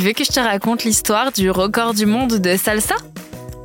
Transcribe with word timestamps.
Tu 0.00 0.06
veux 0.06 0.12
que 0.14 0.24
je 0.24 0.32
te 0.32 0.40
raconte 0.40 0.84
l'histoire 0.84 1.30
du 1.30 1.50
record 1.50 1.92
du 1.92 2.06
monde 2.06 2.38
de 2.38 2.56
salsa? 2.56 2.94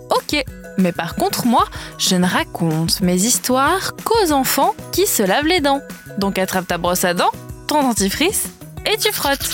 Ok, 0.10 0.44
mais 0.78 0.92
par 0.92 1.16
contre 1.16 1.46
moi, 1.46 1.64
je 1.98 2.18
ne 2.18 2.28
raconte 2.28 3.00
mes 3.00 3.24
histoires 3.24 3.96
qu'aux 4.04 4.34
enfants 4.34 4.76
qui 4.92 5.08
se 5.08 5.24
lavent 5.24 5.46
les 5.46 5.62
dents. 5.62 5.80
Donc 6.18 6.38
attrape 6.38 6.68
ta 6.68 6.78
brosse 6.78 7.06
à 7.06 7.14
dents, 7.14 7.32
ton 7.70 7.84
dentifrice 7.84 8.50
et 8.86 8.98
tu 8.98 9.14
frottes 9.14 9.48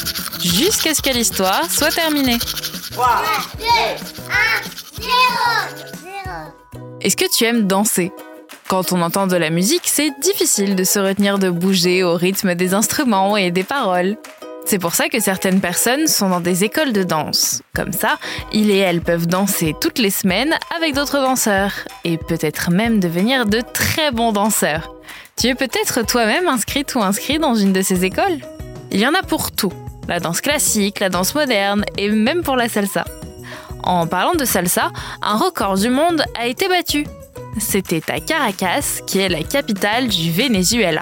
jusqu'à 0.43 0.95
ce 0.95 1.03
que 1.03 1.11
l'histoire 1.11 1.69
soit 1.69 1.91
terminée. 1.91 2.39
3, 2.93 3.07
2, 3.59 3.65
1, 4.97 5.03
0, 5.03 5.07
Est-ce 7.01 7.15
que 7.15 7.31
tu 7.31 7.43
aimes 7.43 7.67
danser? 7.67 8.11
Quand 8.67 8.91
on 8.91 9.03
entend 9.03 9.27
de 9.27 9.37
la 9.37 9.51
musique, 9.51 9.83
c'est 9.85 10.19
difficile 10.19 10.75
de 10.75 10.83
se 10.83 10.97
retenir 10.97 11.37
de 11.37 11.51
bouger 11.51 12.01
au 12.01 12.15
rythme 12.15 12.55
des 12.55 12.73
instruments 12.73 13.37
et 13.37 13.51
des 13.51 13.63
paroles. 13.63 14.17
C'est 14.65 14.79
pour 14.79 14.95
ça 14.95 15.09
que 15.09 15.19
certaines 15.19 15.59
personnes 15.59 16.07
sont 16.07 16.29
dans 16.29 16.39
des 16.39 16.63
écoles 16.63 16.93
de 16.93 17.03
danse. 17.03 17.61
Comme 17.75 17.91
ça, 17.91 18.17
ils 18.53 18.69
et 18.69 18.77
elles 18.77 19.01
peuvent 19.01 19.27
danser 19.27 19.75
toutes 19.81 19.99
les 19.99 20.11
semaines 20.11 20.55
avec 20.77 20.93
d'autres 20.93 21.19
danseurs 21.19 21.73
et 22.03 22.17
peut-être 22.17 22.71
même 22.71 22.99
devenir 22.99 23.45
de 23.45 23.61
très 23.73 24.11
bons 24.11 24.31
danseurs. 24.31 24.93
Tu 25.37 25.47
es 25.47 25.55
peut-être 25.55 26.05
toi-même 26.05 26.47
inscrite 26.47 26.95
ou 26.95 27.01
inscrit 27.01 27.39
dans 27.39 27.55
une 27.55 27.73
de 27.73 27.81
ces 27.81 28.05
écoles? 28.05 28.39
Il 28.91 28.99
y 28.99 29.07
en 29.07 29.13
a 29.13 29.23
pour 29.23 29.51
tout. 29.51 29.73
La 30.07 30.19
danse 30.19 30.41
classique, 30.41 30.99
la 30.99 31.09
danse 31.09 31.35
moderne 31.35 31.83
et 31.97 32.09
même 32.09 32.43
pour 32.43 32.55
la 32.55 32.69
salsa. 32.69 33.05
En 33.83 34.07
parlant 34.07 34.35
de 34.35 34.45
salsa, 34.45 34.91
un 35.21 35.37
record 35.37 35.75
du 35.75 35.89
monde 35.89 36.23
a 36.39 36.47
été 36.47 36.67
battu. 36.67 37.05
C'était 37.59 38.03
à 38.09 38.19
Caracas, 38.19 39.01
qui 39.05 39.19
est 39.19 39.29
la 39.29 39.43
capitale 39.43 40.07
du 40.07 40.31
Venezuela. 40.31 41.01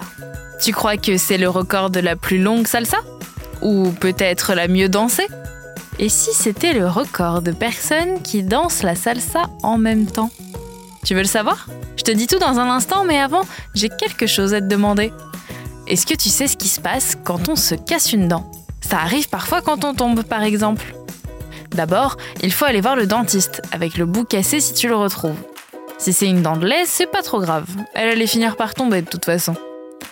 Tu 0.61 0.71
crois 0.71 0.97
que 0.97 1.17
c'est 1.17 1.37
le 1.37 1.49
record 1.49 1.89
de 1.89 1.99
la 1.99 2.15
plus 2.15 2.39
longue 2.39 2.67
salsa? 2.67 2.97
Ou 3.61 3.89
peut-être 3.91 4.53
la 4.53 4.67
mieux 4.67 4.89
dansée? 4.89 5.27
Et 5.99 6.09
si 6.09 6.33
c'était 6.33 6.73
le 6.73 6.88
record 6.88 7.41
de 7.41 7.52
personnes 7.52 8.21
qui 8.21 8.43
dansent 8.43 8.83
la 8.83 8.95
salsa 8.95 9.43
en 9.63 9.77
même 9.77 10.05
temps? 10.05 10.31
Tu 11.03 11.13
veux 11.13 11.21
le 11.21 11.27
savoir? 11.27 11.67
Je 11.97 12.03
te 12.03 12.11
dis 12.11 12.27
tout 12.27 12.39
dans 12.39 12.59
un 12.59 12.69
instant, 12.69 13.03
mais 13.03 13.19
avant, 13.19 13.41
j'ai 13.73 13.89
quelque 13.89 14.27
chose 14.27 14.53
à 14.53 14.61
te 14.61 14.67
demander. 14.67 15.11
Est-ce 15.87 16.05
que 16.05 16.13
tu 16.13 16.30
sais 16.30 16.47
ce 16.47 16.55
qui 16.55 16.67
se 16.67 16.80
passe 16.80 17.17
quand 17.23 17.49
on 17.49 17.55
se 17.55 17.75
casse 17.75 18.13
une 18.13 18.27
dent? 18.27 18.49
Ça 18.81 18.99
arrive 18.99 19.27
parfois 19.27 19.61
quand 19.61 19.83
on 19.83 19.93
tombe, 19.93 20.23
par 20.23 20.43
exemple. 20.43 20.95
D'abord, 21.71 22.17
il 22.41 22.53
faut 22.53 22.65
aller 22.65 22.81
voir 22.81 22.95
le 22.95 23.07
dentiste, 23.07 23.61
avec 23.71 23.97
le 23.97 24.05
bout 24.05 24.23
cassé 24.23 24.59
si 24.59 24.73
tu 24.73 24.87
le 24.87 24.95
retrouves. 24.95 25.35
Si 25.97 26.13
c'est 26.13 26.27
une 26.27 26.41
dent 26.41 26.55
de 26.55 26.65
lait, 26.65 26.85
c'est 26.85 27.07
pas 27.07 27.21
trop 27.21 27.41
grave. 27.41 27.67
Elle 27.93 28.09
allait 28.09 28.25
finir 28.25 28.55
par 28.55 28.73
tomber 28.73 29.02
de 29.02 29.09
toute 29.09 29.25
façon. 29.25 29.55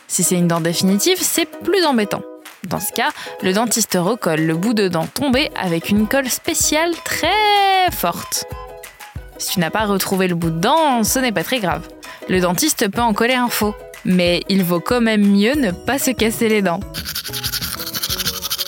Si 0.08 0.23
c'est 0.23 0.36
une 0.36 0.48
dent 0.48 0.59
définitive, 0.59 1.18
c'est 1.22 1.45
plus 1.45 1.86
embêtant. 1.86 2.22
Dans 2.63 2.80
ce 2.80 2.91
cas, 2.91 3.09
le 3.44 3.53
dentiste 3.53 3.97
recolle 4.00 4.41
le 4.41 4.56
bout 4.56 4.73
de 4.73 4.88
dent 4.88 5.06
tombé 5.06 5.51
avec 5.56 5.90
une 5.90 6.07
colle 6.07 6.29
spéciale 6.29 6.91
très 7.03 7.91
forte. 7.91 8.45
Si 9.38 9.53
tu 9.53 9.59
n'as 9.59 9.69
pas 9.69 9.85
retrouvé 9.85 10.28
le 10.28 10.35
bout 10.35 10.50
de 10.50 10.59
dent, 10.59 11.03
ce 11.03 11.19
n'est 11.19 11.31
pas 11.31 11.44
très 11.44 11.59
grave. 11.59 11.88
Le 12.28 12.41
dentiste 12.41 12.90
peut 12.90 13.01
en 13.01 13.13
coller 13.13 13.35
un 13.35 13.47
faux, 13.47 13.75
mais 14.03 14.41
il 14.50 14.63
vaut 14.63 14.79
quand 14.79 15.01
même 15.01 15.25
mieux 15.25 15.53
ne 15.53 15.72
pas 15.72 16.00
se 16.00 16.12
casser 16.12 16.50
les 16.50 16.62
dents. 16.62 16.79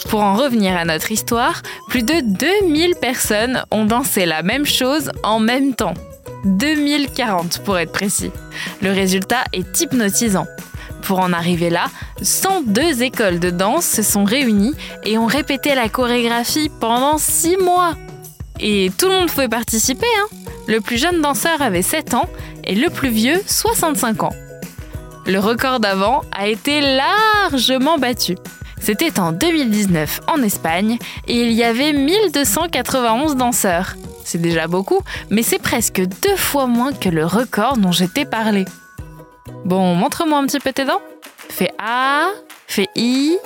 Pour 0.09 0.21
en 0.21 0.35
revenir 0.35 0.77
à 0.77 0.85
notre 0.85 1.11
histoire, 1.11 1.61
plus 1.87 2.03
de 2.03 2.21
2000 2.21 2.95
personnes 2.95 3.63
ont 3.71 3.85
dansé 3.85 4.25
la 4.25 4.43
même 4.43 4.65
chose 4.65 5.11
en 5.23 5.39
même 5.39 5.73
temps. 5.75 5.93
2040 6.45 7.59
pour 7.63 7.77
être 7.77 7.91
précis. 7.91 8.31
Le 8.81 8.91
résultat 8.91 9.43
est 9.53 9.81
hypnotisant. 9.81 10.47
Pour 11.01 11.19
en 11.19 11.33
arriver 11.33 11.69
là, 11.69 11.87
102 12.21 13.03
écoles 13.03 13.39
de 13.39 13.49
danse 13.49 13.85
se 13.85 14.03
sont 14.03 14.23
réunies 14.23 14.73
et 15.03 15.17
ont 15.17 15.25
répété 15.25 15.75
la 15.75 15.89
chorégraphie 15.89 16.69
pendant 16.79 17.17
6 17.17 17.57
mois. 17.57 17.95
Et 18.59 18.91
tout 18.97 19.07
le 19.07 19.13
monde 19.13 19.29
pouvait 19.29 19.47
participer. 19.47 20.07
Hein 20.21 20.35
le 20.69 20.81
plus 20.81 20.97
jeune 20.97 21.19
danseur 21.19 21.61
avait 21.63 21.81
7 21.81 22.13
ans 22.13 22.29
et 22.63 22.75
le 22.75 22.91
plus 22.91 23.09
vieux 23.09 23.41
65 23.47 24.23
ans. 24.23 24.35
Le 25.25 25.39
record 25.39 25.79
d'avant 25.79 26.21
a 26.31 26.47
été 26.47 26.79
largement 26.81 27.97
battu. 27.97 28.35
C'était 28.79 29.19
en 29.19 29.31
2019 29.31 30.21
en 30.27 30.43
Espagne 30.43 30.99
et 31.27 31.41
il 31.41 31.53
y 31.53 31.63
avait 31.63 31.91
1291 31.91 33.35
danseurs. 33.35 33.95
C'est 34.23 34.41
déjà 34.41 34.67
beaucoup, 34.67 35.01
mais 35.31 35.41
c'est 35.41 35.59
presque 35.59 36.01
deux 36.01 36.35
fois 36.35 36.67
moins 36.67 36.93
que 36.93 37.09
le 37.09 37.25
record 37.25 37.77
dont 37.77 37.91
j'étais 37.91 38.25
parlé. 38.25 38.65
Bon, 39.65 39.95
montre-moi 39.95 40.39
un 40.39 40.45
petit 40.45 40.59
peu 40.59 40.73
tes 40.73 40.85
dents. 40.85 41.01
Fais 41.49 41.71
A, 41.77 42.29
fais 42.67 42.87
I. 42.95 43.37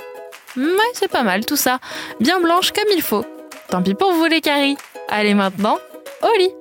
Ouais, 0.56 0.64
c'est 0.94 1.10
pas 1.10 1.24
mal 1.24 1.46
tout 1.46 1.56
ça. 1.56 1.80
Bien 2.20 2.40
blanche 2.40 2.72
comme 2.72 2.90
il 2.96 3.02
faut. 3.02 3.26
Tant 3.70 3.82
pis 3.82 3.96
pour 3.96 4.14
vous 4.14 4.26
les 4.26 4.42
caries. 4.42 4.78
Allez 5.10 5.34
maintenant, 5.34 5.78
au 6.22 6.40
lit. 6.40 6.52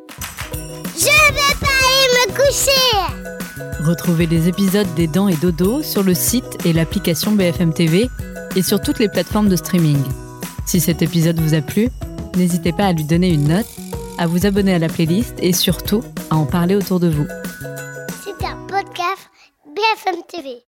Je 0.96 1.04
vais 1.04 1.56
pas 1.60 1.66
aller 1.66 2.26
me 2.26 2.36
coucher. 2.36 3.84
Retrouvez 3.84 4.26
les 4.26 4.48
épisodes 4.48 4.92
des 4.94 5.06
Dents 5.06 5.28
et 5.28 5.36
Dodo 5.36 5.82
sur 5.82 6.02
le 6.02 6.14
site 6.14 6.64
et 6.64 6.72
l'application 6.72 7.32
BFM 7.32 7.72
TV 7.74 8.08
et 8.56 8.62
sur 8.62 8.80
toutes 8.80 8.98
les 8.98 9.08
plateformes 9.08 9.48
de 9.48 9.56
streaming. 9.56 10.02
Si 10.66 10.80
cet 10.80 11.02
épisode 11.02 11.40
vous 11.40 11.54
a 11.54 11.60
plu, 11.60 11.88
n'hésitez 12.36 12.72
pas 12.72 12.86
à 12.86 12.92
lui 12.92 13.04
donner 13.04 13.28
une 13.28 13.48
note, 13.48 13.66
à 14.18 14.26
vous 14.26 14.46
abonner 14.46 14.74
à 14.74 14.78
la 14.78 14.88
playlist 14.88 15.34
et 15.38 15.52
surtout 15.52 16.02
à 16.30 16.36
en 16.36 16.46
parler 16.46 16.76
autour 16.76 17.00
de 17.00 17.08
vous. 17.08 17.26
C'est 20.04 20.10
un 20.10 20.14
podcast 20.14 20.32
BFM 20.36 20.42
TV. 20.42 20.71